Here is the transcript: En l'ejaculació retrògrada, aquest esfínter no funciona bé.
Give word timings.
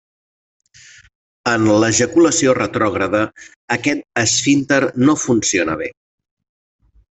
En 1.51 1.67
l'ejaculació 1.83 2.55
retrògrada, 2.61 3.21
aquest 3.77 4.03
esfínter 4.25 4.81
no 5.05 5.19
funciona 5.27 5.77
bé. 5.85 5.93